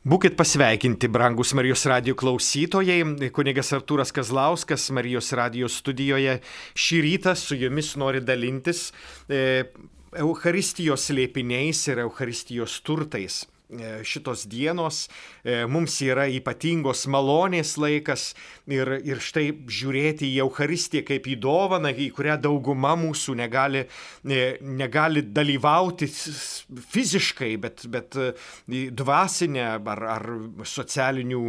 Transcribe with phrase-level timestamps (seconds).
[0.00, 3.02] Būkit pasveikinti, brangus Marijos radio klausytojai.
[3.36, 6.38] Kunigas Artūras Kazlauskas Marijos radio studijoje
[6.72, 8.94] šį rytą su jumis nori dalintis
[9.28, 9.66] e,
[10.16, 13.42] Euharistijos slėpiniais ir Euharistijos turtais.
[13.70, 15.04] E, šitos dienos
[15.44, 18.32] e, mums yra ypatingos malonės laikas
[18.66, 23.84] ir, ir štai žiūrėti į Euharistiją kaip į dovaną, į kurią dauguma mūsų negali,
[24.26, 28.18] e, negali dalyvauti fiziškai, bet, bet
[28.66, 30.30] dvasinę ar, ar
[30.66, 31.44] socialinių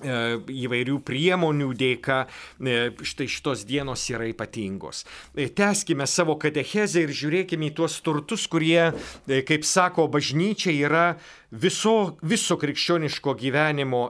[0.00, 5.04] įvairių priemonių dėka e, štai šitos dienos yra ypatingos.
[5.34, 8.90] E, teskime savo katechezę ir žiūrėkime į tuos turtus, kurie,
[9.26, 11.06] kaip sako bažnyčia, yra
[11.50, 14.04] viso, viso krikščioniško gyvenimo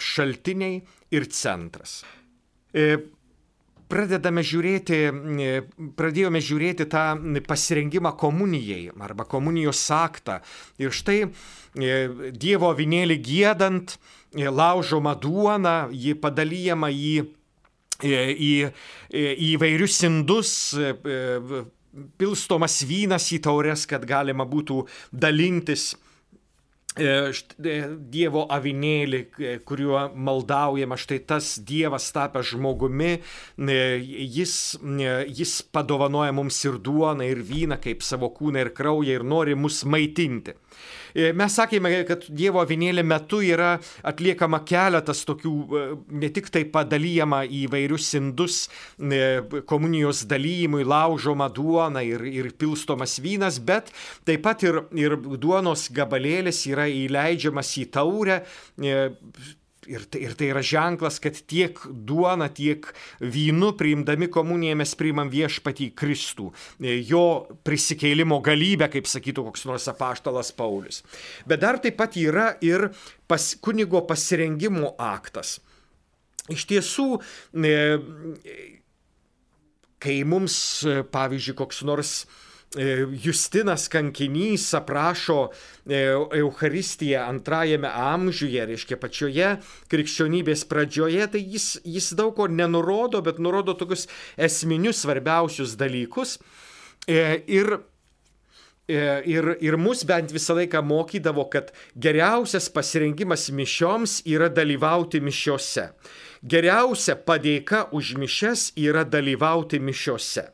[0.00, 0.80] šaltiniai
[1.12, 2.00] ir centras
[3.88, 4.98] pradedame žiūrėti,
[5.98, 7.04] pradėjome žiūrėti tą
[7.48, 10.40] pasirengimą komunijai arba komunijos aktą.
[10.80, 11.20] Ir štai
[11.78, 13.98] Dievo vinėlį gėdant,
[14.34, 17.14] laužoma duona, ji padalyjama į,
[18.04, 18.52] į,
[19.12, 20.52] į įvairius indus,
[22.20, 25.94] pilstomas vynas į taures, kad galima būtų dalintis
[26.98, 27.30] E,
[27.62, 27.74] e,
[28.10, 33.12] Dievo avinėlį, e, kuriuo maldaujama, štai tas Dievas tapęs žmogumi,
[33.58, 34.54] jis,
[35.40, 39.84] jis padovanoja mums ir duoną, ir vyną kaip savo kūną ir kraują ir nori mus
[39.86, 40.56] maitinti.
[41.18, 43.72] E, mes sakėme, kad Dievo avinėlė metu yra
[44.06, 45.84] atliekama keletas tokių, e,
[46.22, 48.60] ne tik tai padalyjama į vairius indus
[48.98, 49.20] e,
[49.66, 53.90] komunijos dalymui, laužoma duona ir, ir pilstomas vynas, bet
[54.28, 58.42] taip pat ir, ir duonos gabalėlis yra įleidžiamas į taurę
[59.88, 62.84] Ir tai, ir tai yra ženklas, kad tiek duona, tiek
[63.24, 66.50] vynu priimdami komuniją mes priimam viešpatį Kristų,
[67.08, 67.24] jo
[67.64, 71.00] prisikėlimo galybę, kaip sakytų koks nors apaštalas Paulius.
[71.48, 72.90] Bet dar taip pat yra ir
[73.30, 75.56] pas, kunigo pasirengimo aktas.
[76.52, 77.08] Iš tiesų,
[80.04, 80.60] kai mums,
[81.12, 85.48] pavyzdžiui, koks nors E, Justinas kankinys aprašo
[85.88, 86.02] e,
[86.36, 89.54] Euharistiją antrajame amžiuje, reiškia pačioje
[89.88, 94.04] krikščionybės pradžioje, tai jis, jis daug ko nenurodo, bet nurodo tokius
[94.36, 96.36] esminius svarbiausius dalykus.
[97.08, 97.78] E, ir
[98.88, 105.90] Ir, ir mus bent visą laiką mokydavo, kad geriausias pasirengimas mišioms yra dalyvauti mišiose.
[106.40, 110.46] Geriausia padėka už mišes yra dalyvauti mišiose.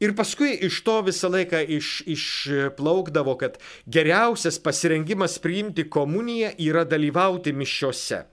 [0.00, 3.56] Ir paskui iš to visą laiką iš, išplaukdavo, kad
[3.88, 8.26] geriausias pasirengimas priimti komuniją yra dalyvauti mišiose.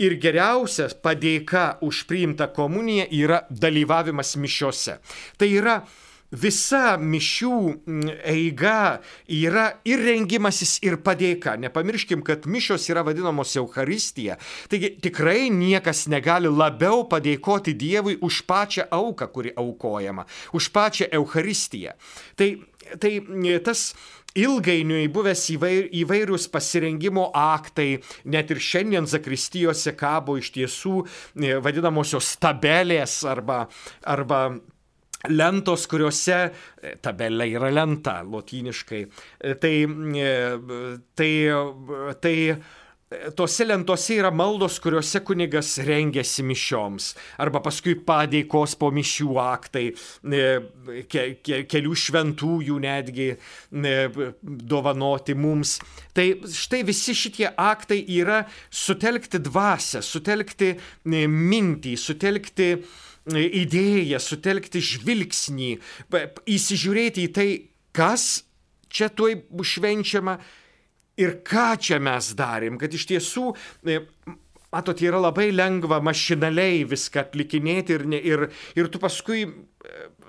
[0.00, 4.96] Ir geriausia padėka už priimtą komuniją yra dalyvavimas mišiose.
[5.36, 5.82] Tai yra
[6.32, 7.56] visa mišių
[8.32, 11.56] eiga yra ir rengimasis, ir padėka.
[11.60, 14.38] Nepamirškim, kad mišios yra vadinamos Euharistija.
[14.72, 20.26] Taigi tikrai niekas negali labiau padėkoti Dievui už pačią auką, kuri aukojama,
[20.56, 21.94] už pačią Euharistiją.
[22.36, 22.48] Tai,
[22.98, 23.14] tai
[23.64, 23.92] tas
[24.38, 30.94] ilgainiui buvęs įvair, įvairius pasirengimo aktai, net ir šiandien zakristijose kabo iš tiesų
[31.64, 33.66] vadinamosios tabelės arba,
[34.08, 34.46] arba
[35.30, 39.02] lentos, kuriuose e, tabelė yra lenta, lotyniškai.
[39.38, 39.74] E, tai,
[40.18, 40.30] e,
[41.14, 41.32] tai,
[42.22, 42.36] tai
[43.36, 47.10] Tose lentose yra maldos, kuriuose kunigas rengiasi mišioms,
[47.44, 49.82] arba paskui padėkos po mišių aktai,
[51.12, 53.28] ke, ke, kelių šventųjų netgi
[54.72, 55.76] dovanoti mums.
[56.16, 60.72] Tai štai visi šitie aktai yra sutelkti dvasę, sutelkti
[61.04, 62.72] mintį, sutelkti
[63.30, 65.70] idėją, sutelkti žvilgsnį,
[66.50, 67.48] įsižiūrėti į tai,
[67.94, 68.44] kas
[68.92, 70.38] čia tuoj bus švenčiama
[71.22, 73.52] ir ką čia mes darėm, kad iš tiesų
[73.86, 74.00] e,
[74.72, 79.42] Matot, yra labai lengva mašinaliai viską atlikinėti ir, ne, ir, ir tu paskui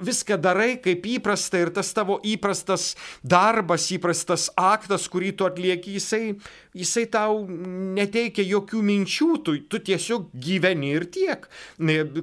[0.04, 2.94] viską darai kaip įprasta ir tas tavo įprastas
[3.24, 6.36] darbas, įprastas aktas, kurį tu atlieki, jisai,
[6.78, 11.48] jisai tau neteikia jokių minčių, tu, tu tiesiog gyveni ir tiek.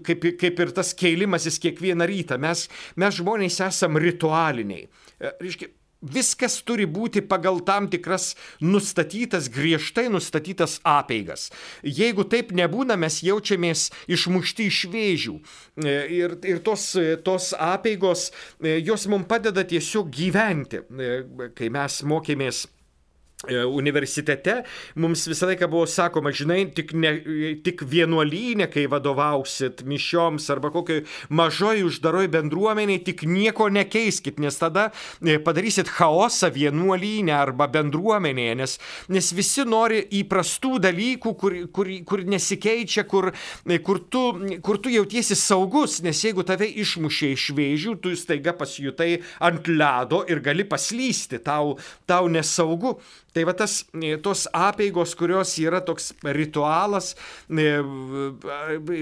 [0.06, 2.40] Kaip, kaip ir tas keilimasis kiekvieną rytą.
[2.42, 2.66] Mes,
[3.00, 4.88] mes žmonės esam ritualiniai.
[5.20, 8.32] E, reiškia, Viskas turi būti pagal tam tikras
[8.64, 11.50] nustatytas, griežtai nustatytas apeigas.
[11.84, 15.36] Jeigu taip nebūna, mes jaučiamės išmušti iš vėžių.
[15.84, 16.94] E, ir, ir tos,
[17.24, 18.30] tos apeigos,
[18.64, 20.80] e, jos mums padeda tiesiog gyventi.
[20.88, 21.14] E,
[21.56, 22.79] kai mes mokėmės E,
[23.48, 24.62] universitete
[25.00, 27.14] mums visą laiką buvo sakoma, žinai, tik, ne,
[27.64, 34.90] tik vienuolynė, kai vadovausit mišioms arba kokiai mažoji uždaroj bendruomeniai, tik nieko nekeiskit, nes tada
[35.24, 38.76] e, padarysit chaosą vienuolynę arba bendruomenėje, nes,
[39.08, 43.30] nes visi nori įprastų dalykų, kur, kur, kur nesikeičia, kur,
[43.64, 44.26] e, kur, tu,
[44.60, 50.26] kur tu jautiesi saugus, nes jeigu tave išmušė iš vėžių, tu staiga pasijutai ant ledo
[50.28, 52.98] ir gali paslysti, tau, tau nesaugu.
[53.34, 57.12] Tai va tas, e, tos apėgos, kurios yra toks ritualas,
[57.46, 57.68] e,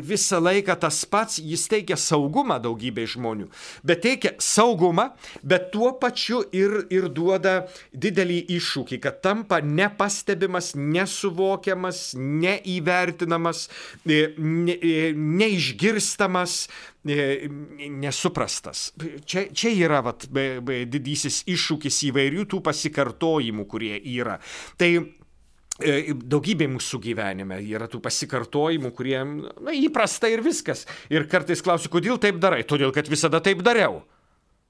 [0.04, 3.48] visą laiką tas pats, jis teikia saugumą daugybei žmonių.
[3.88, 5.08] Bet teikia saugumą,
[5.42, 13.68] bet tuo pačiu ir, ir duoda didelį iššūkį, kad tampa nepastebimas, nesuvokiamas, neįvertinamas,
[14.04, 14.76] e, ne,
[15.16, 16.66] neišgirstamas,
[17.06, 18.88] nesuprastas.
[19.24, 24.38] Čia, čia yra vat, didysis iššūkis įvairių tų pasikartojimų, kurie yra.
[24.80, 30.86] Tai e, daugybė mūsų gyvenime yra tų pasikartojimų, kurie na, įprasta ir viskas.
[31.12, 32.64] Ir kartais klausiu, kodėl taip darai?
[32.66, 34.02] Todėl, kad visada taip dariau.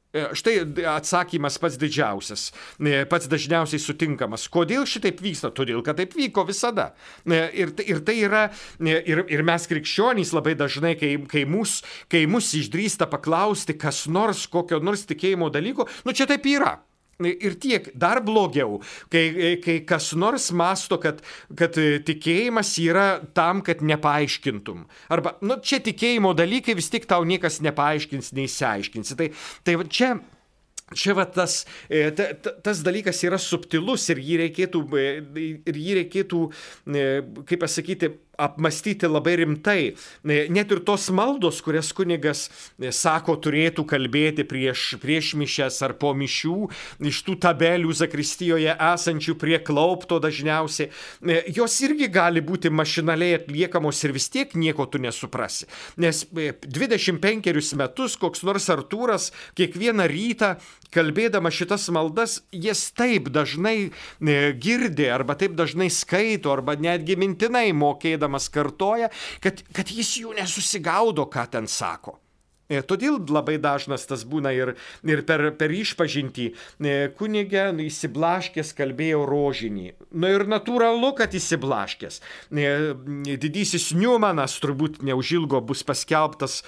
[0.09, 2.47] E, štai atsakymas pats didžiausias,
[2.81, 4.47] e, pats dažniausiai sutinkamas.
[4.49, 5.51] Kodėl šitaip vyksta?
[5.53, 6.95] Todėl, kad taip vyko visada.
[7.29, 8.47] E, ir, ir tai yra,
[8.81, 14.47] ir, ir mes krikščionys labai dažnai, kai, kai, mus, kai mus išdrįsta paklausti kas nors,
[14.49, 16.79] kokio nors tikėjimo dalyko, nu čia taip yra.
[17.19, 18.77] Ir tiek, dar blogiau,
[19.11, 21.19] kai, kai kas nors masto, kad,
[21.59, 21.75] kad
[22.07, 24.85] tikėjimas yra tam, kad nepaaiškintum.
[25.11, 29.17] Arba, nu, čia tikėjimo dalykai vis tik tau niekas nepaaiškins, neįsiaiškins.
[29.19, 29.33] Tai,
[29.67, 30.15] tai čia
[30.97, 31.67] Čia va tas,
[32.17, 34.81] ta, ta, tas dalykas yra subtilus ir jį reikėtų,
[35.69, 36.41] ir jį reikėtų
[37.45, 39.95] kaip pasakyti, apmastyti labai rimtai.
[40.23, 46.13] Net ir tos maldos, kurias kunigas e, sako turėtų kalbėti prieš, prieš mišes ar po
[46.17, 46.57] mišių,
[47.11, 50.91] iš tų tabelių Zakristijoje esančių prie klaupto dažniausiai,
[51.27, 55.67] e, jos irgi gali būti mašinaliai atliekamos ir vis tiek nieko tu nesuprasi.
[55.99, 60.55] Nes 25 e, metus koks nors Artūras kiekvieną rytą
[60.95, 63.91] kalbėdama šitas maldas, jas taip dažnai
[64.63, 69.11] girdi arba taip dažnai skaito arba netgi mintinai mokėdama kartodamas kartoja,
[69.41, 72.19] kad, kad jis jų nesusigaudo, ką ten sako.
[72.69, 78.75] E, todėl labai dažnas tas būna ir, ir per, per išpažinti e, kunigė nu, įsiblaškęs
[78.77, 79.95] kalbėjo rožinį.
[80.13, 82.21] Na nu, ir natūralu, kad įsiblaškęs.
[82.53, 82.75] E,
[83.41, 86.63] didysis Niumanas turbūt neužilgo bus paskelbtas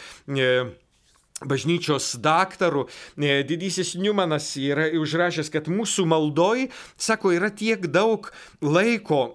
[1.41, 2.87] bažnyčios daktaru,
[3.17, 6.67] didysis Niumanas yra užrašęs, kad mūsų maldoj,
[7.01, 8.29] sako, yra tiek daug
[8.61, 9.31] laiko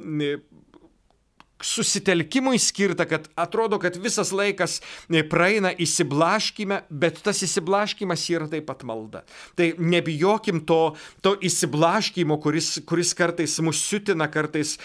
[1.62, 8.68] susitelkimui skirta, kad atrodo, kad visas laikas e, praeina įsiblaškime, bet tas įsiblaškimas yra taip
[8.68, 9.24] pat malda.
[9.56, 14.75] Tai nebijokim to, to įsiblaškimo, kuris, kuris kartais mus siutina, kartais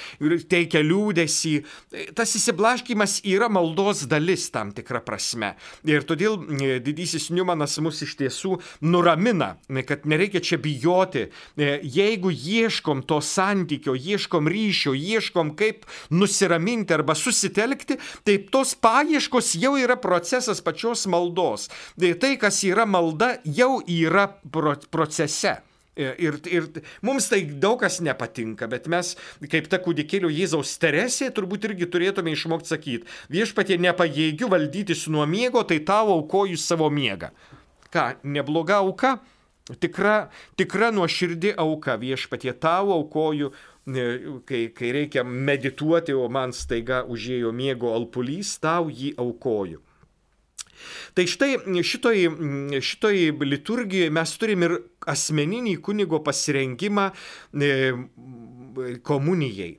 [0.50, 1.56] teikia liūdėsi.
[1.90, 5.56] E, tas įsiblaškimas yra maldos dalis tam tikrą prasme.
[5.88, 8.56] Ir todėl e, didysis Niumanas mus iš tiesų
[8.86, 9.56] nuramina,
[9.88, 11.26] kad nereikia čia bijoti.
[11.58, 15.84] Jeigu ieškom to santykio, ieškom ryšio, ieškom kaip
[16.14, 21.68] nusiraminti, nusiraminti arba susitelkti, tai tos paieškos jau yra procesas pačios maldos.
[21.98, 25.62] Tai tai, kas yra malda, jau yra pro procese.
[25.96, 26.68] Ir, ir
[27.02, 29.16] mums tai daug kas nepatinka, bet mes,
[29.50, 35.60] kaip ta kūdikėlio Jėzaus teresė, turbūt irgi turėtume išmokti sakyti, viešpatie nepajėgiu valdytis nuo miego,
[35.66, 37.34] tai tavo aukoju savo miegą.
[37.90, 39.18] Ką, nebloga auka?
[39.78, 43.52] Tikra, tikra nuoširdi auka viešpatie tavo aukoju
[44.46, 49.80] kai, kai reikia medituoti, o man staiga užėjo miego alpulys, tau jį aukoju.
[51.14, 52.22] Tai štai šitoj,
[52.80, 54.76] šitoj liturgijoje mes turim ir
[55.12, 57.10] asmeninį kunigo pasirengimą
[57.52, 57.92] e,
[59.04, 59.74] komunijai.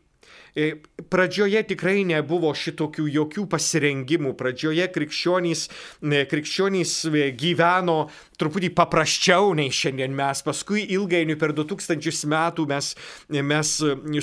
[0.55, 0.81] E,
[1.11, 4.33] pradžioje tikrai nebuvo šitokių jokių pasirengimų.
[4.39, 5.63] Pradžioje krikščionys,
[6.03, 7.97] e, krikščionys e, gyveno
[8.41, 10.43] truputį paprasčiau nei šiandien mes.
[10.43, 12.93] Paskui ilgainiui per 2000 metų mes,
[13.31, 13.73] mes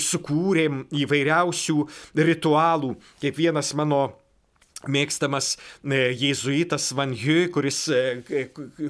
[0.09, 1.77] sukūrėm įvairiausių
[2.29, 2.95] ritualų.
[3.23, 4.03] Kaip vienas mano
[4.87, 8.45] mėgstamas e, jėzuitas Van Hiu, kuris, e,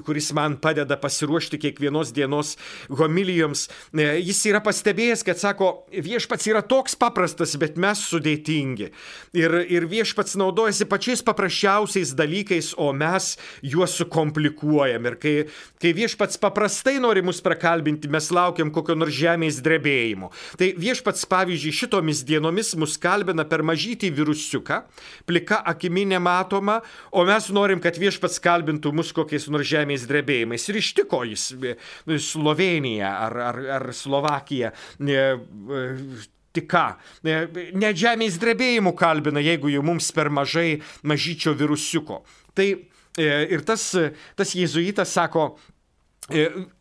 [0.06, 2.54] kuris man padeda pasiruošti kiekvienos dienos
[2.88, 3.66] homilijoms.
[3.90, 8.90] E, jis yra pastebėjęs, kad sako, viešpats yra toks paprastas, bet mes sudėtingi.
[9.36, 13.32] Ir, ir viešpats naudojasi pačiais paprasčiausiais dalykais, o mes
[13.66, 15.10] juos sukomplikuojam.
[15.10, 15.34] Ir kai,
[15.82, 20.30] kai viešpats paprastai nori mus prakalbinti, mes laukiam kokio nors žemės drebėjimo.
[20.60, 24.82] Tai viešpats, pavyzdžiui, šitomis dienomis mus kalbina per mažytį virusiuką,
[25.26, 30.68] plika akimi akimi nematoma, o mes norim, kad viešpats kalbintų mus kokiais nors žemės drebėjimais.
[30.68, 31.46] Ir ištiko jis
[32.28, 34.74] Sloveniją ar, ar, ar Slovakiją.
[36.50, 36.84] Tik ką,
[37.24, 42.24] net žemės drebėjimų kalbina, jeigu jau mums per mažai mažyčio virusiuko.
[42.58, 42.66] Tai
[43.16, 43.86] ir tas,
[44.36, 45.54] tas jėzuitas sako,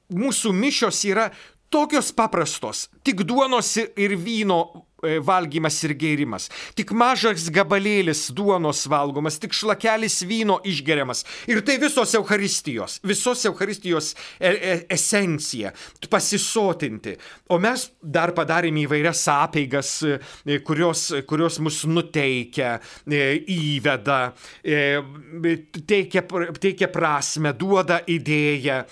[0.09, 1.29] mūsų mišios yra
[1.69, 4.88] tokios paprastos, tik duonos ir vyno E,
[5.25, 6.49] valgymas ir gėrimas.
[6.77, 11.25] Tik mažas gabalėlis duonos valgomas, tik šlakelis vyno išgeriamas.
[11.49, 15.71] Ir tai visos Euharistijos, visos Euharistijos e e esencija-
[16.09, 17.15] pasisotinti.
[17.49, 20.03] O mes dar padarėme įvairias apeigas,
[20.45, 25.01] e, kurios, kurios mus nuteikia, e, įveda, e,
[25.85, 26.23] teikia,
[26.59, 28.85] teikia prasme, duoda idėją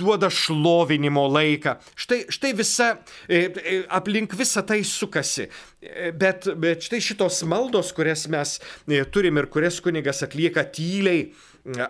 [0.00, 1.76] duoda šlovinimo laiką.
[1.98, 2.90] Štai, štai visa,
[3.28, 5.48] e, e, aplink visą tai sukasi.
[5.80, 8.58] E, bet, bet štai šitos maldos, kurias mes
[9.12, 11.30] turim ir kurias kunigas atlieka tyliai,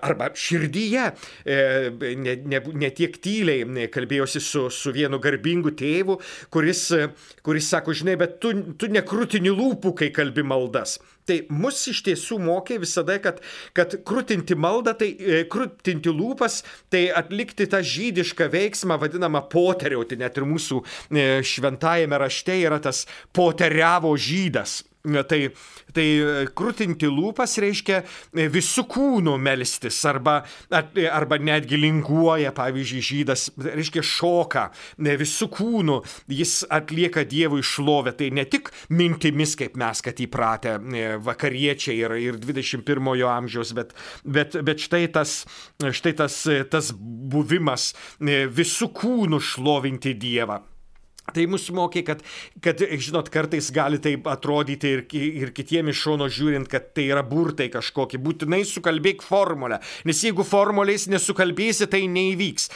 [0.03, 1.05] arba širdyje,
[1.47, 6.17] ne, ne, ne tiek tyliai, kalbėjausi su, su vienu garbingu tėvu,
[6.51, 6.89] kuris,
[7.47, 10.99] kuris sako, žinai, bet tu, tu nekrutini lūpų, kai kalbi maldas.
[11.31, 13.39] Tai mus iš tiesų mokė visada, kad,
[13.77, 16.61] kad krūtinti maldą, tai e, krūtinti lūpas,
[16.91, 20.19] tai atlikti tą žydišką veiksmą vadinamą poteriauti.
[20.19, 23.05] Net ir mūsų e, šventajame rašte yra tas
[23.37, 24.81] poteriavo žydas.
[25.01, 25.39] Tai,
[25.97, 33.47] tai e, krūtinti lūpas reiškia e, visų kūnų melstis arba, arba netgi linguoja, pavyzdžiui, žydas,
[33.65, 34.67] reiškia šoka
[35.01, 35.97] visų kūnų,
[36.37, 42.17] jis atlieka Dievui šlovę, tai ne tik mintimis, kaip mes, kad įpratę e, vakariečiai ir,
[42.21, 43.97] ir 21-ojo amžiaus, bet,
[44.29, 45.39] bet, bet štai, tas,
[45.81, 50.61] štai tas, tas buvimas visų kūnų šlovinti Dievą.
[51.35, 52.23] Tai mus mokė, kad,
[52.65, 57.23] kad, žinot, kartais gali taip atrodyti ir, ir kitiem iš šono žiūrint, kad tai yra
[57.27, 58.21] burtai kažkokie.
[58.23, 62.69] Būtinai sukalbėk formulę, nes jeigu formulės nesukalbėsi, tai neįvyks.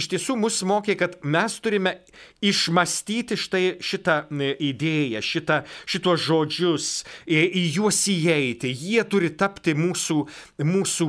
[0.00, 1.96] Iš tiesų mus mokė, kad mes turime
[2.44, 6.90] išmastyti štai šitą idėją, šitą, šitos žodžius,
[7.26, 8.72] į juos įeiti.
[8.74, 10.18] Jie turi tapti mūsų,
[10.64, 11.08] mūsų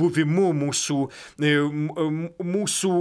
[0.00, 0.98] buvimu, mūsų,
[2.54, 2.94] mūsų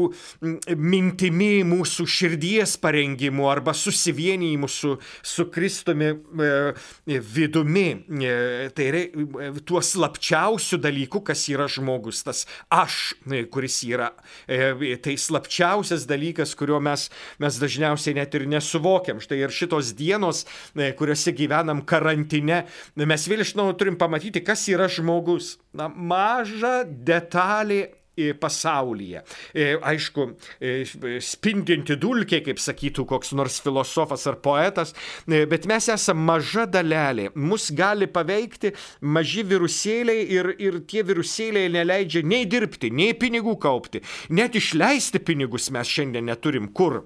[0.75, 8.05] mintimi, mūsų širdies parengimu susivienijimu arba susivienijimu su, su Kristumi e, vidumi.
[8.23, 14.11] E, tai yra e, tuo slapčiausiu dalyku, kas yra žmogus, tas aš, e, kuris yra.
[14.47, 17.09] E, tai slapčiausias dalykas, kurio mes,
[17.39, 19.19] mes dažniausiai net ir nesuvokiam.
[19.19, 20.45] Štai ir šitos dienos,
[20.75, 25.57] e, kuriuose gyvenam karantine, mes vėl iš naujo turim pamatyti, kas yra žmogus.
[25.73, 27.98] Na, maža detalė
[28.39, 29.23] pasaulyje.
[29.53, 30.27] E, aišku,
[30.61, 30.85] e,
[31.23, 34.93] spindinti dulkė, kaip sakytų koks nors filosofas ar poetas,
[35.27, 37.29] e, bet mes esame maža dalelė.
[37.35, 44.03] Mus gali paveikti maži virusėliai ir, ir tie virusėliai neleidžia nei dirbti, nei pinigų kaupti.
[44.29, 47.03] Net išleisti pinigus mes šiandien neturim kur.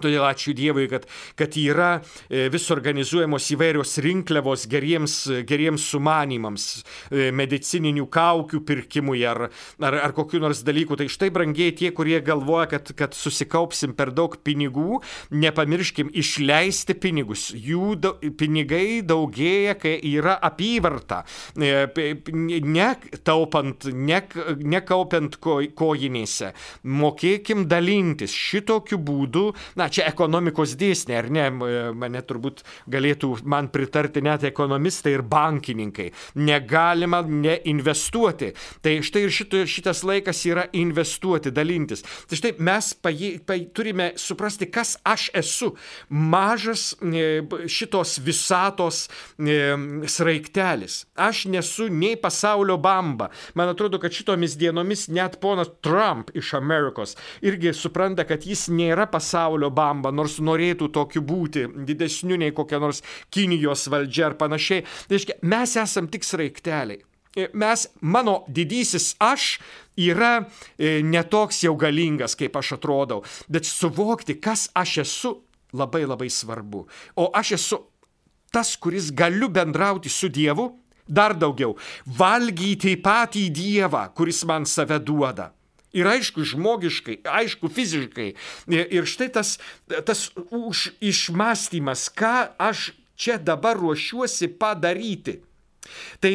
[0.00, 1.04] Todėl ačiū Dievui, kad,
[1.36, 1.98] kad yra
[2.30, 6.64] e, vis organizuojamos įvairios rinkliavos geriems, geriems sumanimams,
[7.10, 9.50] e, medicininių kaukių pirkimui ar,
[9.84, 10.96] ar, ar kokiu nors dalyku.
[10.96, 15.02] Tai štai brangiai tie, kurie galvoja, kad, kad susikaupsim per daug pinigų,
[15.36, 17.50] nepamirškim išleisti pinigus.
[17.52, 21.20] Jų da, pinigai daugėja, kai yra apyvarta.
[21.52, 21.84] E,
[22.64, 22.88] ne
[23.28, 24.22] taupant, ne,
[24.72, 26.54] nekaupiant ko, kojinėse.
[26.88, 29.50] Mokėkim dalintis šitokiu būdu.
[29.76, 31.48] Na, na, čia ekonomikos dėsnė, ar ne,
[31.98, 32.62] mane turbūt
[32.92, 36.10] galėtų man pritarti net ekonomistai ir bankininkai.
[36.38, 38.52] Negalima neinvestuoti.
[38.84, 42.04] Tai štai ir šito, šitas laikas yra investuoti, dalintis.
[42.30, 45.72] Tai štai mes paji, pa, turime suprasti, kas aš esu.
[46.08, 49.06] Mažas e, šitos visatos
[49.38, 49.58] e,
[50.06, 51.02] sraigtelis.
[51.18, 53.32] Aš nesu nei pasaulio bamba.
[53.58, 59.08] Man atrodo, kad šitomis dienomis net ponas Trump iš Amerikos irgi supranta, kad jis nėra
[59.10, 63.02] pasaulio bamba, nors norėtų tokiu būti, didesniu nei kokia nors
[63.32, 64.84] Kinijos valdžia ar panašiai.
[64.84, 67.02] Tai reiškia, mes esam tik sraigteliai.
[67.32, 69.56] E, mes, mano didysis aš
[69.96, 70.42] yra
[70.76, 75.32] e, netoks jau galingas, kaip aš atrodau, bet suvokti, kas aš esu,
[75.72, 76.84] labai labai svarbu.
[77.16, 77.80] O aš esu
[78.52, 80.68] tas, kuris galiu bendrauti su Dievu,
[81.08, 81.72] dar daugiau,
[82.04, 85.48] valgyti patį Dievą, kuris man save duoda.
[85.92, 88.32] Ir aišku, žmogiškai, aišku, fiziškai.
[88.72, 89.58] Ir štai tas,
[90.08, 95.40] tas už išmastymas, ką aš čia dabar ruošiuosi padaryti.
[96.22, 96.34] Tai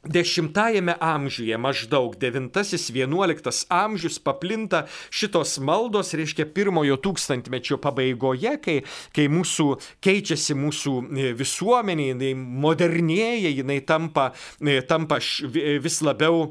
[0.00, 8.78] Dešimtajame amžiuje, maždaug 9-11 amžius paplinta šitos maldos, reiškia pirmojo tūkstantmečio pabaigoje, kai,
[9.12, 9.66] kai mūsų
[10.00, 12.32] keičiasi mūsų e, visuomenė, jinai
[12.64, 14.30] modernėja, jinai tampa,
[14.64, 16.46] e, tampa vis labiau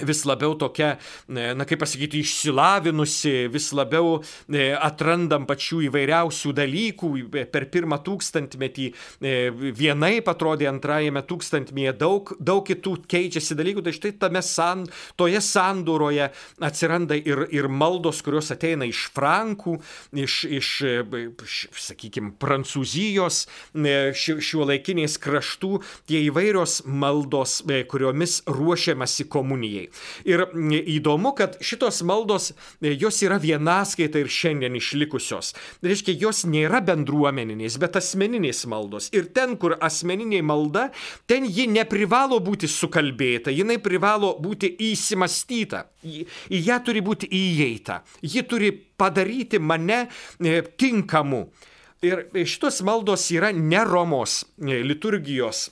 [0.00, 0.96] vis labiau tokia,
[1.28, 7.10] na kaip pasakyti, išsilavinusi, vis labiau e, atrandam pačių įvairiausių dalykų.
[7.52, 13.84] Per pirmą tūkstantmetį e, vienai atrodė, antrajame tūkstantmetyje daug, daug kitų keičiasi dalykų.
[13.84, 14.86] Tai štai tame san,
[15.20, 16.30] toje sandūroje
[16.64, 19.76] atsiranda ir, ir maldos, kurios ateina iš Frankų,
[20.24, 20.72] iš, iš
[21.84, 23.44] sakykime, Prancūzijos,
[23.76, 27.60] šiuo laikiniais kraštų, tie įvairios maldos,
[27.92, 29.81] kuriomis ruošiamasi komunijai.
[30.28, 30.44] Ir
[30.96, 32.50] įdomu, kad šitos maldos,
[32.82, 35.52] e, jos yra vienaskaita ir šiandien išlikusios.
[35.80, 39.10] Tai reiškia, jos nėra bendruomeninės, bet asmeninės maldos.
[39.16, 40.88] Ir ten, kur asmeninė malda,
[41.30, 45.86] ten ji neprivalo būti sukalbėta, jinai privalo būti įsimastyta.
[46.02, 46.24] Į,
[46.62, 48.02] ją turi būti įeita.
[48.22, 51.44] Ji turi padaryti mane e, tinkamu.
[52.02, 55.68] Ir šitos maldos yra ne Romos e, liturgijos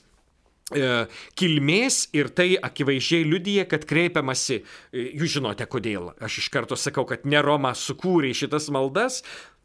[0.70, 4.60] kilmės ir tai akivaizdžiai liudyja, kad kreipiamasi,
[4.92, 9.22] e, jūs žinote kodėl, aš iš karto sakau, kad ne Roma sukūrė šitas maldas,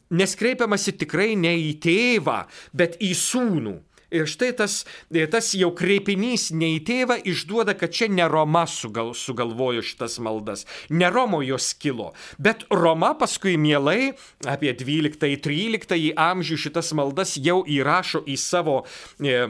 [0.09, 3.81] nes kreipiamasi tikrai ne į tėvą, bet į sūnų.
[4.15, 8.63] Ir štai tas, e, tas jau kreipinys ne į tėvą išduoda, kad čia ne Roma
[8.69, 14.13] sugal, sugalvojo šitas maldas, ne Romo jos kilo, bet Roma paskui mielai
[14.45, 18.83] apie 12-13 amžių šitas maldas jau įrašo į savo
[19.19, 19.49] e,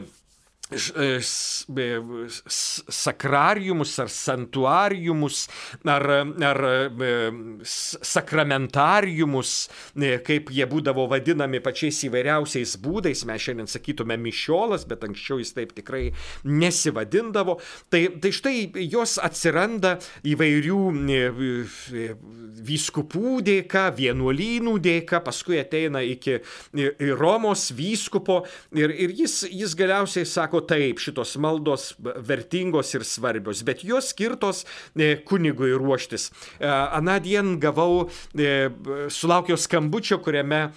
[2.88, 5.46] sakrariumus ar santuariumus
[5.84, 6.02] ar,
[6.42, 7.10] ar e,
[8.02, 15.38] sakramentariumus, e, kaip jie būdavo vadinami pačiais įvairiausiais būdais, mes šiandien sakytume mišiolas, bet anksčiau
[15.38, 16.10] jis taip tikrai
[16.42, 17.60] nesivadindavo.
[17.92, 18.56] Tai, tai štai
[18.90, 20.82] jos atsiranda įvairių
[22.66, 26.40] vyskupų dėka, vienuolynų dėka, paskui ateina iki
[27.14, 28.42] Romos vyskupo
[28.74, 34.10] ir, ir jis, jis galiausiai sako, sako taip, šitos maldos vertingos ir svarbios, bet jos
[34.10, 34.64] skirtos
[34.96, 36.30] e, kunigui ruoštis.
[36.60, 38.70] E, Anadien gavau, e,
[39.10, 40.72] sulaukiau skambučio, kuriame,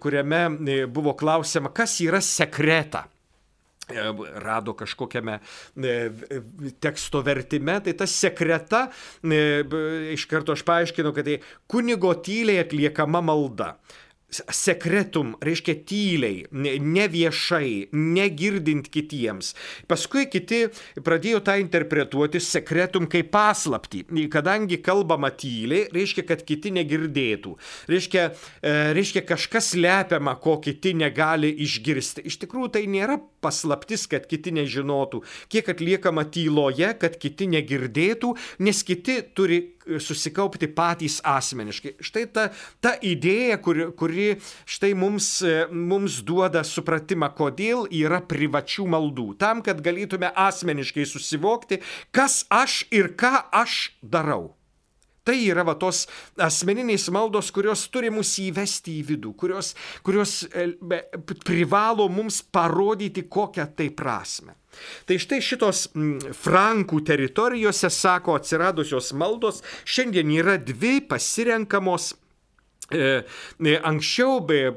[0.00, 3.08] kuriame buvo klausima, kas yra sekreta
[4.44, 5.38] rado kažkokiame
[6.80, 8.90] teksto vertime, tai ta sekreta,
[10.12, 13.78] iš karto aš paaiškinu, kad tai kunigo tyliai atliekama malda
[14.28, 19.54] sekretum, reiškia tyliai, neviešai, negirdint kitiems.
[19.88, 20.66] Paskui kiti
[21.04, 24.04] pradėjo tą interpretuoti sekretum kaip paslapti.
[24.32, 27.54] Kadangi kalbama tyliai, reiškia, kad kiti negirdėtų.
[27.88, 28.26] Reiškia,
[28.60, 32.26] e, reiškia kažkas lepiama, ko kiti negali išgirsti.
[32.28, 35.22] Iš tikrųjų tai nėra paslaptis, kad kiti nežinotų.
[35.48, 41.96] Kiek atliekama tyloje, kad kiti negirdėtų, nes kiti turi susikaupti patys asmeniškai.
[42.04, 42.48] Štai ta,
[42.84, 44.28] ta idėja, kuri, kuri
[44.68, 45.30] štai mums,
[45.72, 49.32] mums duoda supratimą, kodėl yra privačių maldų.
[49.40, 54.54] Tam, kad galėtume asmeniškai susivokti, kas aš ir ką aš darau.
[55.28, 56.06] Tai yra va tos
[56.40, 60.38] asmeninės maldos, kurios turi mus įvesti į vidų, kurios, kurios
[61.44, 64.56] privalo mums parodyti kokią tai prasme.
[65.08, 65.86] Tai štai šitos
[66.42, 72.12] Frankų teritorijose, sako, atsiradusios maldos šiandien yra dvi pasirenkamos
[72.88, 74.72] anksčiau, be,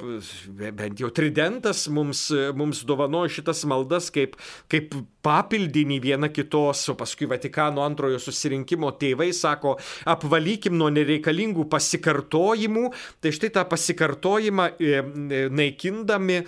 [0.76, 4.36] bent jau tridentas mums, mums dovanojo šitas maldas kaip,
[4.72, 9.78] kaip papildinį viena kitos, o paskui Vatikano antrojo susirinkimo tėvai sako,
[10.12, 12.90] apvalykim nuo nereikalingų pasikartojimų,
[13.24, 16.42] tai štai tą pasikartojimą e, naikindami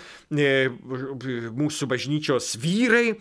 [1.64, 3.14] mūsų bažnyčios vyrai,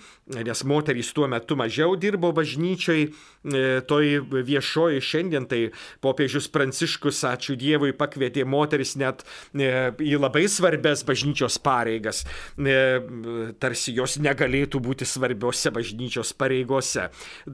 [0.43, 5.61] nes moterys tuo metu mažiau dirbo bažnyčiai, toj viešoji šiandien, tai
[6.03, 12.23] popiežius Pranciškus, ačiū Dievui, pakvietė moteris net e, į labai svarbes bažnyčios pareigas,
[12.57, 12.77] e,
[13.63, 17.09] tarsi jos negalėtų būti svarbiose bažnyčios pareigose.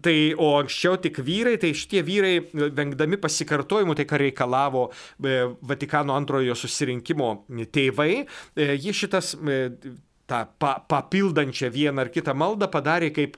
[0.04, 6.16] Tai o anksčiau tik vyrai, tai šitie vyrai, vengdami pasikartojimų, tai ką reikalavo e, Vatikano
[6.16, 7.32] antrojo susirinkimo
[7.72, 9.34] tėvai, jie šitas
[10.28, 13.36] tą pa, papildančią vieną ar kitą maldą padarė kaip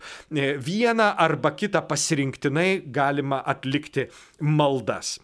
[0.68, 4.08] vieną arba kitą pasirinktinai galima atlikti
[4.40, 5.18] maldas.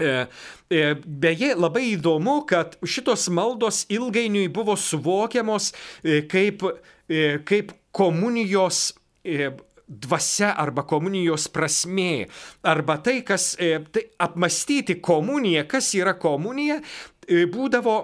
[0.00, 0.26] E,
[0.68, 5.70] e, beje, labai įdomu, kad šitos maldos ilgainiui buvo suvokiamos
[6.04, 6.64] e, kaip,
[7.48, 8.90] kaip komunijos
[9.86, 12.26] dvasia arba komunijos prasmė,
[12.66, 16.80] arba tai, kas tai apmastyti komuniją, kas yra komunija,
[17.54, 18.00] būdavo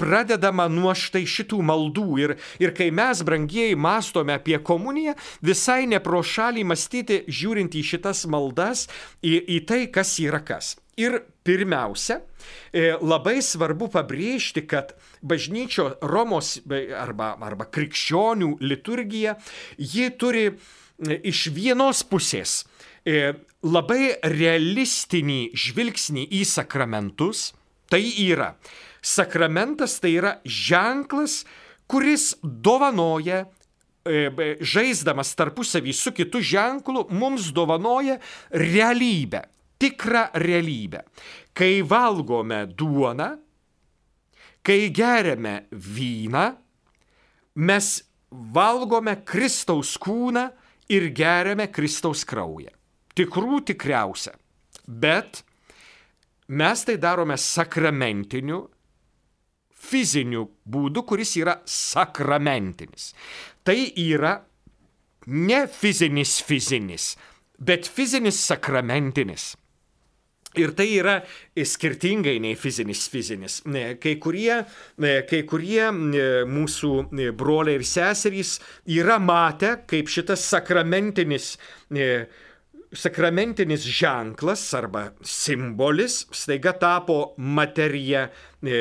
[0.00, 2.06] pradedama nuo štai šitų maldų.
[2.22, 7.84] Ir, ir kai mes, brangieji, mastome apie komuniją, visai ne pro šalį mąstyti, žiūrint į
[7.94, 8.88] šitas maldas,
[9.22, 10.74] į, į tai, kas yra kas.
[11.00, 12.20] Ir pirmiausia,
[12.70, 14.94] e, labai svarbu pabrėžti, kad
[15.26, 19.34] bažnyčio Romos arba, arba krikščionių liturgija,
[19.78, 20.54] ji turi e,
[21.26, 22.62] iš vienos pusės
[23.02, 23.34] e,
[23.66, 27.50] labai realistinį žvilgsnį į sakramentus.
[27.90, 28.54] Tai yra
[29.04, 31.42] Sakramentas tai yra ženklas,
[31.86, 33.44] kuris dovanoja,
[34.04, 38.16] e, žaisdamas tarpusavį su kitu ženklu, mums dovanoja
[38.48, 39.44] realybę,
[39.78, 41.04] tikrą realybę.
[41.52, 43.30] Kai valgome duoną,
[44.64, 46.46] kai geriame vyną,
[47.54, 50.48] mes valgome Kristaus kūną
[50.88, 52.72] ir geriame Kristaus kraują.
[53.14, 54.32] Tikrų tikriausia.
[54.88, 55.44] Bet
[56.48, 58.64] mes tai darome sakramentiniu
[59.84, 63.12] fiziniu būdu, kuris yra sakramentinis.
[63.64, 64.38] Tai yra
[65.26, 67.14] ne fizinis fizinis,
[67.58, 69.52] bet fizinis sakramentinis.
[70.54, 71.16] Ir tai yra
[71.58, 73.56] skirtingai nei fizinis fizinis.
[73.98, 74.60] Kai kurie,
[75.26, 75.88] kai kurie
[76.46, 76.90] mūsų
[77.34, 81.56] broliai ir seserys yra matę, kaip šitas sakramentinis
[82.94, 88.28] sakramentinis ženklas arba simbolis staiga tapo materija
[88.62, 88.80] e,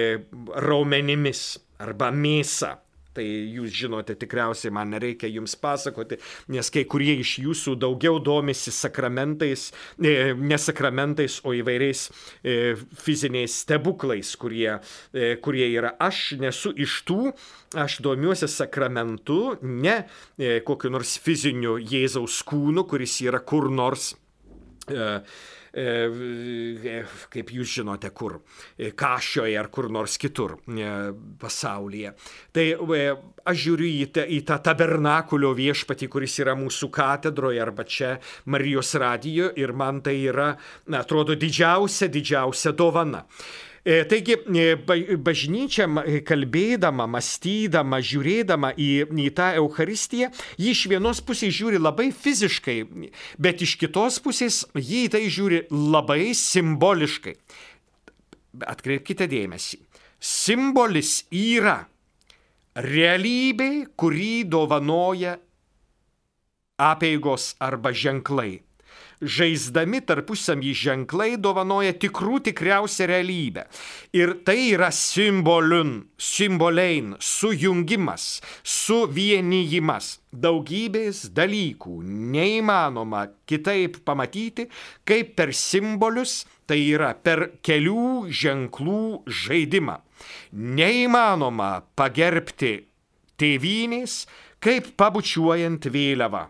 [0.55, 1.43] raumenimis
[1.83, 2.77] arba mėsa.
[3.13, 6.17] Tai jūs žinote, tikriausiai man nereikia jums pasakoti,
[6.53, 9.67] nes kai kurie iš jūsų daugiau domisi sakramentais,
[10.01, 12.55] e, ne sakramentais, o įvairiais e,
[13.03, 14.79] fiziniais stebuklais, kurie,
[15.13, 15.93] e, kurie yra.
[16.01, 17.19] Aš nesu iš tų,
[17.77, 20.03] aš domiuosi sakramentu, ne
[20.65, 24.13] kokiu nors fiziniu Jėzaus kūnu, kuris yra kur nors
[27.33, 28.37] kaip jūs žinote, kur,
[28.95, 30.57] kažioje ar kur nors kitur
[31.41, 32.13] pasaulyje.
[32.53, 32.65] Tai
[33.49, 38.15] aš žiūriu į, tą, į tą tabernakulio viešpatį, kuris yra mūsų katedroje arba čia
[38.45, 40.53] Marijos radijo ir man tai yra,
[40.87, 43.25] na, atrodo, didžiausia, didžiausia dovana.
[43.83, 44.77] E, taigi e,
[45.19, 45.89] bažnyčia
[46.23, 48.89] kalbėdama, mąstydama, žiūrėdama į,
[49.25, 52.77] į tą Eucharistiją, ji iš vienos pusės žiūri labai fiziškai,
[53.43, 57.35] bet iš kitos pusės ji į tai žiūri labai simboliškai.
[58.71, 59.81] Atkreipkite dėmesį.
[60.23, 61.81] Simbolis yra
[62.79, 65.35] realybė, kurį dovanoja
[66.79, 68.61] apėgos arba ženklai
[69.21, 73.67] žaisdami tarpusavį ženklai dovanoja tikrų tikriausią realybę.
[74.15, 80.17] Ir tai yra simboliun, simbolein, sujungimas, suvienijimas.
[80.33, 81.99] Daugybės dalykų
[82.33, 84.65] neįmanoma kitaip pamatyti,
[85.05, 89.03] kaip per simbolius, tai yra per kelių ženklų
[89.43, 89.99] žaidimą.
[90.53, 92.73] Neįmanoma pagerbti
[93.37, 94.23] tėvynės,
[94.63, 96.47] kaip pabučiuojant vėliavą.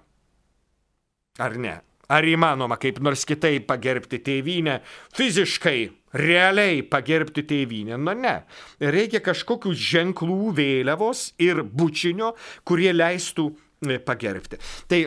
[1.42, 1.80] Ar ne?
[2.14, 4.80] Ar įmanoma kaip nors kitaip pagerbti tėvynę,
[5.18, 5.80] fiziškai,
[6.20, 7.98] realiai pagerbti tėvynę?
[7.98, 8.36] Na ne.
[8.80, 12.34] Reikia kažkokių ženklų vėliavos ir bučinio,
[12.68, 14.62] kurie leistų e, pagerbti.
[14.92, 15.02] Tai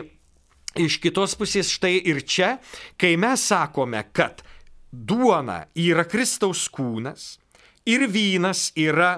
[0.83, 2.57] iš kitos pusės štai ir čia,
[2.99, 4.43] kai mes sakome, kad
[4.91, 7.37] duona yra Kristaus kūnas
[7.87, 9.17] ir vynas yra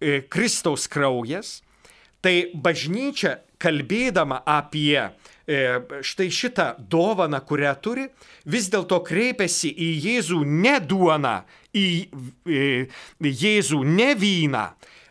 [0.00, 1.60] e, Kristaus kraujas,
[2.22, 5.08] tai bažnyčia kalbėdama apie
[5.48, 8.08] štai šitą dovaną, kurią turi,
[8.44, 11.38] vis dėlto kreipiasi į Jėzų ne duoną,
[11.72, 11.86] į
[12.44, 12.66] e,
[13.20, 14.66] Jėzų ne vyną,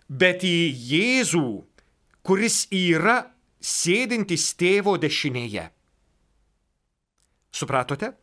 [0.07, 0.57] bet į
[0.91, 1.47] Jėzų,
[2.21, 3.23] kuris yra
[3.57, 5.65] sėdintis tėvo dešinėje.
[7.49, 8.13] Supratote?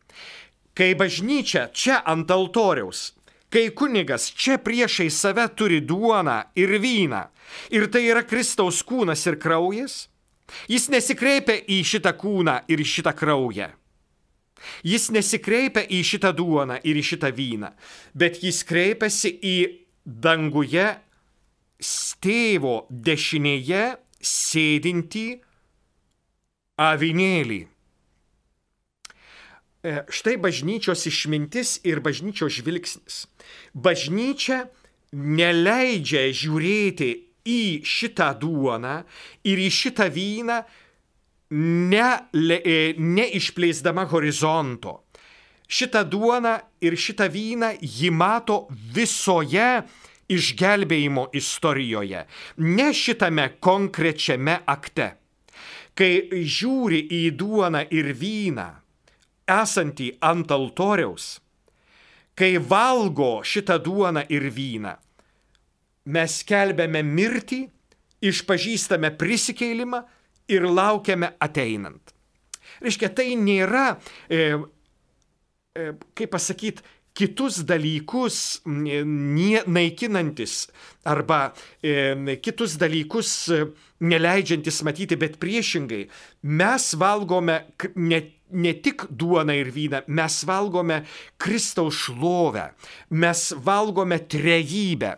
[0.75, 3.11] Kai bažnyčia čia ant altoriaus,
[3.51, 7.25] kai kunigas čia priešai save turi duoną ir vyną,
[7.75, 10.05] ir tai yra Kristaus kūnas ir kraujas,
[10.69, 13.71] Jis nesikreipia į šitą kūną ir į šitą kraują.
[14.85, 17.71] Jis nesikreipia į šitą duoną ir į šitą vyną,
[18.17, 19.57] bet jis kreipiasi į
[20.05, 20.87] danguje
[22.23, 23.83] tėvo dešinėje
[24.25, 25.27] sėdintį
[26.81, 27.61] avinėlį.
[29.85, 33.25] E, štai bažnyčios išmintis ir bažnyčios žvilgsnis.
[33.73, 34.65] Bažnyčia
[35.13, 37.11] neleidžia žiūrėti
[37.45, 38.97] į šitą duoną
[39.45, 40.59] ir į šitą vyną,
[41.91, 45.01] ne, e, neišplėsdama horizonto.
[45.67, 49.83] Šitą duoną ir šitą vyną ji mato visoje
[50.29, 52.25] išgelbėjimo istorijoje,
[52.57, 55.13] ne šitame konkrečiame akte.
[55.95, 58.67] Kai žiūri į duoną ir vyną,
[59.47, 61.39] esantį ant altoriaus,
[62.35, 64.95] kai valgo šitą duoną ir vyną,
[66.05, 67.65] mes kelbėme mirtį,
[68.25, 70.01] išpažįstame prisikeilimą
[70.51, 72.13] ir laukiame ateinant.
[72.83, 73.95] Reiškia, tai nėra,
[74.29, 74.57] e,
[75.75, 76.83] e, kaip pasakyti,
[77.15, 78.37] kitus dalykus
[78.67, 80.65] nie, naikinantis
[81.07, 83.61] arba e, kitus dalykus e,
[84.03, 86.03] neleidžiantis matyti, bet priešingai
[86.59, 87.61] mes valgome
[87.95, 88.19] ne,
[88.51, 91.03] ne tik duoną ir vyną, mes valgome
[91.39, 92.67] Kristaus šlovę,
[93.15, 95.15] mes valgome trejybę.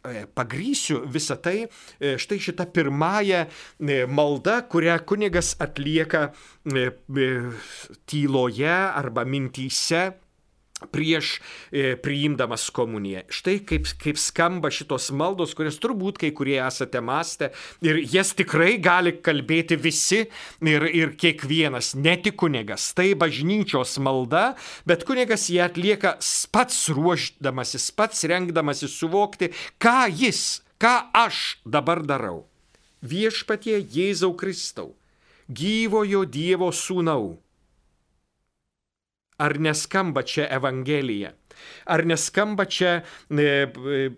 [0.00, 6.30] E, pagrysiu visą tai e, štai šitą pirmąją e, maldą, kurią kunigas atlieka
[8.08, 10.00] tyloje arba mintyse
[10.88, 11.40] prieš
[11.72, 13.24] e, priimdamas komuniją.
[13.32, 17.50] Štai kaip, kaip skamba šitos maldos, kurias turbūt kai kurie esate mąstę
[17.84, 20.22] ir jas tikrai gali kalbėti visi
[20.64, 22.90] ir, ir kiekvienas, ne tik kunigas.
[22.96, 24.54] Tai bažnyčios malda,
[24.88, 26.16] bet kunigas ją atlieka
[26.52, 32.46] pats ruoždamasis, pats rengdamasis suvokti, ką jis, ką aš dabar darau.
[33.00, 34.92] Viešpatie Jėzau Kristau,
[35.48, 37.38] gyvojo Dievo sūnau
[39.40, 41.34] Ar neskamba čia Evangelija?
[41.84, 44.10] Ar neskamba čia e, e,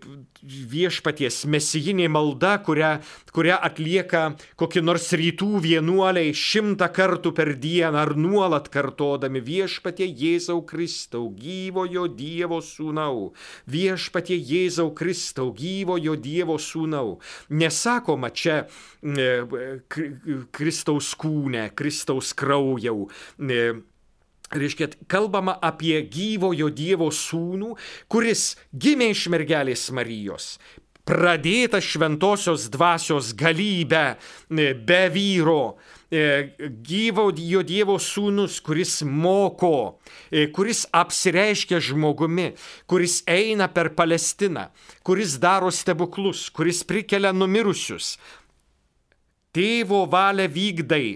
[0.43, 2.91] viešpaties mesijinė malda, kurią,
[3.35, 4.23] kurią atlieka
[4.59, 12.07] kokie nors rytų vienuoliai šimtą kartų per dieną ar nuolat kartodami viešpatie Jėzau Kristau, gyvojo
[12.11, 13.31] Dievo sūnau,
[13.67, 17.17] viešpatie Jėzau Kristau, gyvojo Dievo sūnau.
[17.49, 18.63] Nesakoma čia
[19.01, 19.79] e,
[20.53, 23.07] Kristaus kūne, Kristaus kraujau
[24.53, 27.73] Reiškia, kalbama apie gyvojo Dievo sūnų,
[28.11, 30.57] kuris gimė iš mergelės Marijos,
[31.09, 35.75] pradėta šventosios dvasios galybę e, be vyro,
[36.07, 36.53] e,
[36.85, 42.53] gyvo jo Dievo sūnus, kuris moko, e, kuris apsireiškia žmogumi,
[42.85, 44.69] kuris eina per Palestiną,
[45.03, 48.15] kuris daro stebuklus, kuris prikelia numirusius.
[49.53, 51.07] Tėvo valią vykdai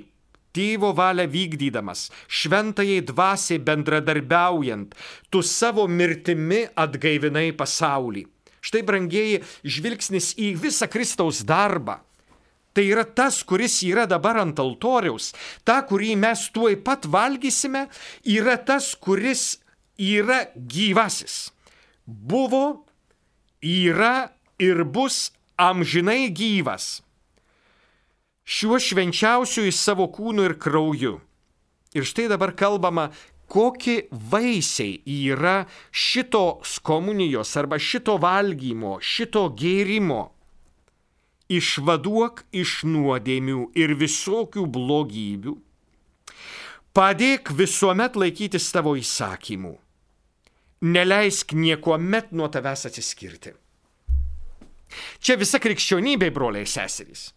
[0.57, 4.95] tėvo valią vykdydamas, šventajai dvasiai bendradarbiaujant,
[5.29, 8.25] tu savo mirtimi atgaivinai pasaulį.
[8.67, 12.01] Štai, brangieji, žvilgsnis į visą Kristaus darbą.
[12.73, 15.31] Tai yra tas, kuris yra dabar ant altoriaus,
[15.65, 17.87] ta, kurį mes tuoj pat valgysime,
[18.21, 19.55] yra tas, kuris
[19.97, 21.47] yra gyvasis.
[22.05, 22.83] Buvo,
[23.61, 24.29] yra
[24.61, 26.99] ir bus amžinai gyvas
[28.47, 31.17] šiuo švenčiausiu į savo kūnu ir krauju.
[31.95, 33.09] Ir štai dabar kalbama,
[33.51, 40.31] kokie vaisiai yra šitos komunijos arba šito valgymo, šito gėrimo.
[41.47, 45.53] Išvaduok iš nuodėmių ir visokių blogybių.
[46.97, 49.77] Padėk visuomet laikytis tavo įsakymų.
[50.87, 53.55] Neleisk niekuomet nuo tavęs atsiskirti.
[55.23, 57.29] Čia visa krikščionybė, broliai seserys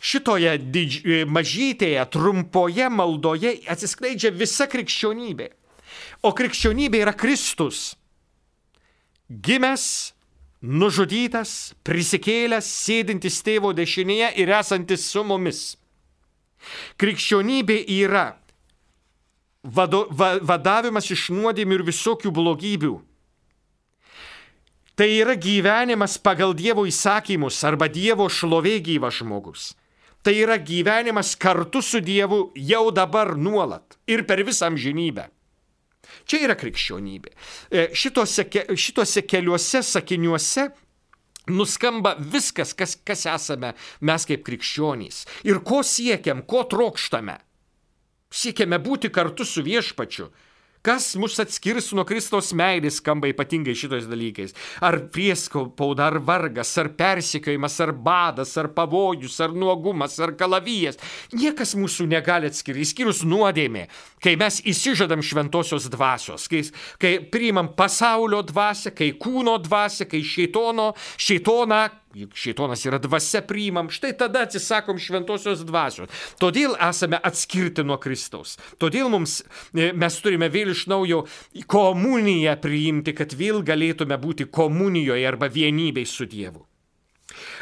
[0.00, 1.26] šitoje didž...
[1.26, 5.50] mažytėje, trumpoje maldoje atsiskleidžia visa krikščionybė.
[6.24, 7.94] O krikščionybė yra Kristus.
[9.28, 10.14] Gimęs,
[10.60, 15.74] nužudytas, prisikėlęs, sėdintis tėvo dešinėje ir esantis su mumis.
[17.00, 18.30] Krikščionybė yra
[19.64, 22.94] vado, va, vadavimas iš nuodėmių ir visokių blogybių.
[24.94, 29.72] Tai yra gyvenimas pagal Dievo įsakymus arba Dievo šlovė gyvas žmogus.
[30.22, 35.26] Tai yra gyvenimas kartu su Dievu jau dabar nuolat ir per visą amžinybę.
[36.30, 37.32] Čia yra krikščionybė.
[37.74, 38.46] E, šitose,
[38.78, 40.68] šitose keliuose sakiniuose
[41.50, 45.24] nuskamba viskas, kas, kas esame mes kaip krikščionys.
[45.48, 47.36] Ir ko siekiam, ko trokštame.
[48.34, 50.30] Siekiame būti kartu su viešpačiu,
[50.84, 54.52] Kas mus atskirs nuo Kristaus meilės, skamba ypatingai šitais dalykais.
[54.84, 61.00] Ar prieskauda, ar vargas, ar persikiojimas, ar badas, ar pavojus, ar nuogumas, ar kalavijas.
[61.32, 63.86] Niekas mūsų negali atskirti, išskyrus nuodėmė,
[64.20, 66.60] kai mes įsižadam šventosios dvasios, kai,
[67.00, 71.80] kai priimam pasaulio dvasę, kai kūno dvasę, kai šeitono, šeitoną
[72.14, 76.12] juk šitonas yra dvasia priimam, štai tada atsisakom šventosios dvasios.
[76.42, 78.56] Todėl esame atskirti nuo Kristaus.
[78.78, 79.40] Todėl mums,
[79.74, 81.24] e, mes turime vėl iš naujo
[81.70, 86.64] komuniją priimti, kad vėl galėtume būti komunijoje arba vienybei su Dievu.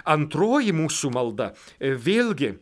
[0.05, 2.55] Antroji mūsų malda e, vėlgi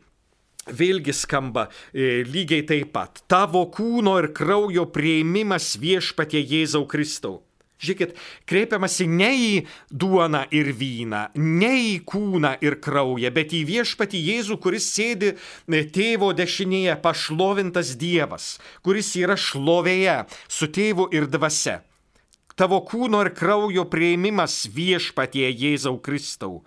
[0.71, 3.23] vėlgi skamba e, lygiai taip pat.
[3.31, 7.41] Tavo kūno ir kraujo prieimimas viešpatie Jėzau Kristau.
[7.81, 9.53] Žiūrėkit, kreipiamasi ne į
[9.89, 15.81] duoną ir vyną, ne į kūną ir kraują, bet į viešpatį Jėzų, kuris sėdi e,
[15.89, 21.81] tėvo dešinėje, pašlovintas Dievas, kuris yra šlovėje su tėvu ir dvasia.
[22.61, 26.59] tavo kūno ir kraujo prieimimas viešpatie Jėzau Kristau.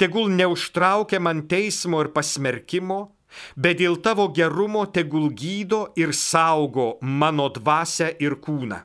[0.00, 3.12] Tegul neužtraukia man teismo ir pasmerkimo,
[3.56, 8.80] bet dėl tavo gerumo tegul gydo ir saugo mano dvasę ir kūną.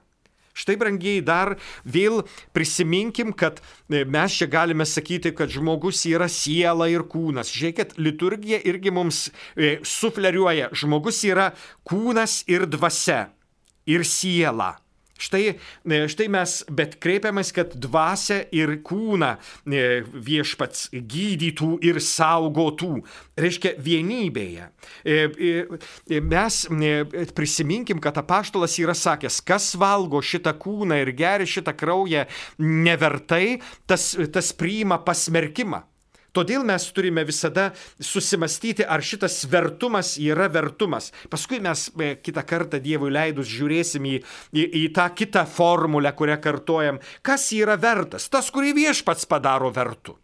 [0.57, 2.23] Štai, brangiai, dar vėl
[2.55, 7.53] prisiminkim, kad e, mes čia galime sakyti, kad žmogus yra siela ir kūnas.
[7.53, 10.71] Žiūrėkit, liturgija irgi mums e, sufleriuoja.
[10.73, 11.51] Žmogus yra
[11.87, 13.27] kūnas ir dvasia
[13.85, 14.75] ir siela.
[15.17, 22.91] Štai, e, štai mes, bet kreipiamės, kad dvasia ir kūną e, viešpats gydytų ir saugotų.
[23.37, 24.69] Reiškia vienybėje.
[25.01, 25.17] E,
[26.21, 26.61] mes
[27.37, 32.27] prisiminkim, kad apaštalas yra sakęs, kas valgo šitą kūną ir geria šitą kraują
[32.61, 35.83] nevertai, tas, tas priima pasmerkimą.
[36.37, 41.09] Todėl mes turime visada susimastyti, ar šitas vertumas yra vertumas.
[41.33, 44.13] Paskui mes e, kitą kartą Dievui leidus žiūrėsim į,
[44.53, 47.01] į, į tą kitą formulę, kurią kartojam.
[47.25, 48.29] Kas yra vertas?
[48.29, 50.19] Tas, kurį viešpats padaro vertu.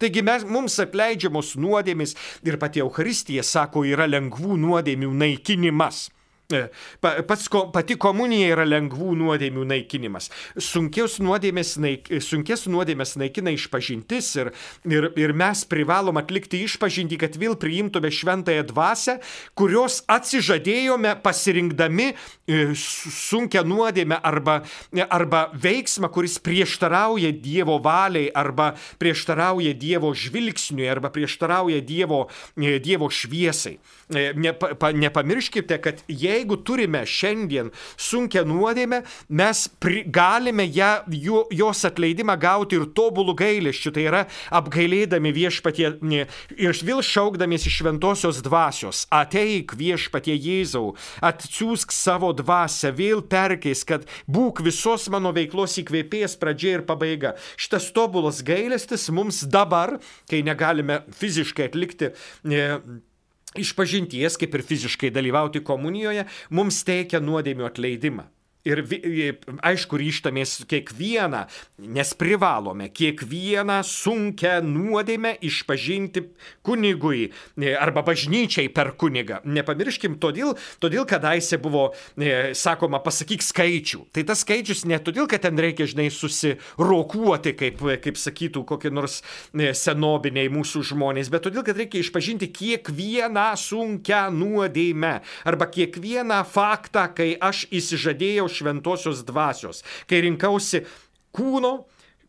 [0.00, 6.06] Taigi mes, mums atleidžiamos nuodėmis ir pati Euharistija sako, yra lengvų nuodėmių naikinimas.
[6.48, 6.70] E,
[7.28, 10.30] pats, pati komunija yra lengvų nuodėmių naikinimas.
[10.56, 14.48] Sunkios nuodėmės, naik, sunkės nuodėmės naikina išpažintis ir,
[14.88, 19.18] ir, ir mes privalom atlikti išpažinti, kad vėl priimtume šventąją dvasę,
[19.60, 24.62] kurios atsižadėjome pasirinkdami e, sunkę nuodėmę arba,
[25.04, 32.24] arba veiksmą, kuris prieštarauja Dievo valiai arba prieštarauja Dievo žvilgsniui arba prieštarauja Dievo,
[32.56, 33.76] e, dievo šviesai.
[34.08, 41.84] Nepa, nepamirškite, kad jei jeigu turime šiandien sunkę nuodėmę, mes pri, galime ją, jo, jos
[41.88, 44.24] atleidimą gauti ir tobulų gailėščių, tai yra
[44.54, 45.90] apgailėdami viešpatie
[46.58, 49.04] ir vėl šaukdamiesi šventosios dvasios.
[49.14, 56.78] Ateik viešpatie Jėzau, atsiųsk savo dvasę, vėl perkeis, kad būk visos mano veiklos įkvėpėjas pradžia
[56.78, 57.34] ir pabaiga.
[57.58, 59.98] Šitas tobulas gailestis mums dabar,
[60.30, 62.12] kai negalime fiziškai atlikti
[63.56, 68.28] išpažinties, kaip ir fiziškai dalyvauti komunijoje, mums teikia nuodėmių atleidimą.
[68.68, 68.82] Ir
[69.64, 71.44] aišku, ryštamės kiekvieną,
[71.88, 76.24] nes privalome kiekvieną sunkę nuodėmę išpažinti
[76.66, 79.40] kunigui e, arba bažnyčiai per kunigą.
[79.48, 84.04] Nepamirškim, todėl, todėl kadaise buvo e, sakoma, pasakyk skaičių.
[84.12, 89.20] Tai tas skaičius ne todėl, kad ten reikia, žinai, susirokuoti, kaip, kaip sakytų kokie nors
[89.54, 95.14] e, senobiniai mūsų žmonės, bet todėl, kad reikia išpažinti kiekvieną sunkę nuodėmę
[95.48, 100.82] arba kiekvieną faktą, kai aš įsižadėjau šventosios dvasios, kai rinkausi
[101.34, 101.72] kūno,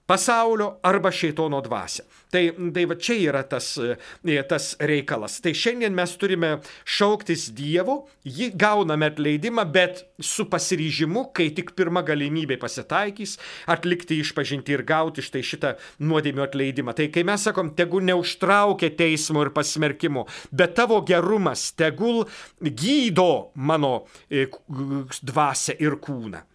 [0.10, 2.04] pasaulio arba šeitono dvasę.
[2.30, 2.42] Tai,
[2.74, 5.40] tai va čia yra tas, e, tas reikalas.
[5.42, 6.52] Tai šiandien mes turime
[6.86, 13.38] šauktis Dievo, jį gauname atleidimą, bet su pasiryžimu, kai tik pirma galimybė pasitaikys,
[13.70, 16.98] atlikti išpažinti ir gauti štai šitą nuodėmio atleidimą.
[16.98, 22.26] Tai kai mes sakom, tegul neužtraukia teismo ir pasmerkimo, bet tavo gerumas tegul
[22.62, 23.96] gydo mano
[24.30, 24.48] e,
[25.22, 26.49] dvasę ir kūną.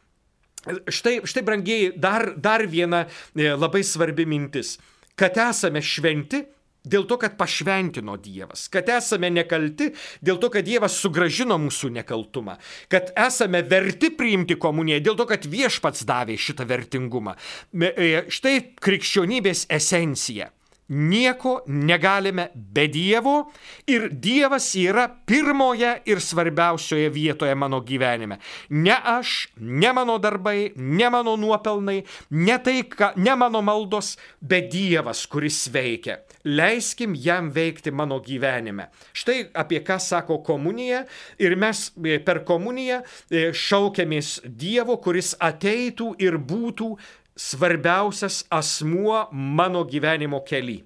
[0.65, 4.79] Štai, štai brangiai, dar, dar viena e, labai svarbi mintis.
[5.19, 6.41] Kad esame šventi,
[6.85, 9.91] dėl to, kad pašventino Dievas, kad esame nekalti,
[10.25, 12.59] dėl to, kad Dievas sugražino mūsų nekaltumą,
[12.93, 17.37] kad esame verti priimti komuniją, dėl to, kad viešpats davė šitą vertingumą.
[17.75, 20.51] E, štai krikščionybės esencija.
[20.89, 23.51] Nieko negalime be Dievo
[23.89, 28.37] ir Dievas yra pirmoje ir svarbiausioje vietoje mano gyvenime.
[28.69, 34.69] Ne aš, ne mano darbai, ne mano nuopelnai, ne tai, ką, ne mano maldos, bet
[34.73, 36.19] Dievas, kuris veikia.
[36.45, 38.91] Leiskim jam veikti mano gyvenime.
[39.17, 41.07] Štai apie ką sako komunija
[41.41, 46.93] ir mes e, per komuniją e, šaukiamės Dievo, kuris ateitų ir būtų
[47.37, 50.83] svarbiausias asmuo mano gyvenimo keli.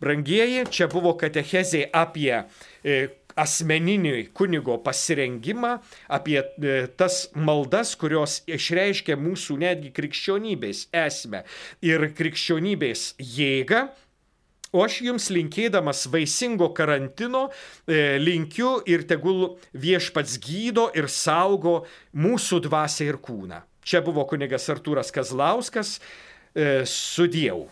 [0.00, 2.32] Brangieji, čia buvo katechezė apie
[2.84, 2.98] e,
[3.36, 5.76] asmeninį kunigo pasirengimą,
[6.08, 11.44] apie e, tas maldas, kurios išreiškia mūsų netgi krikščionybės esmę
[11.84, 13.86] ir krikščionybės jėgą.
[14.76, 21.78] O aš jums linkėdamas vaisingo karantino e, linkiu ir tegul viešpats gydo ir saugo
[22.16, 23.62] mūsų dvasę ir kūną.
[23.86, 26.00] Čia buvo kunigas Artūras Kazlauskas,
[26.50, 27.68] e, su Dievu.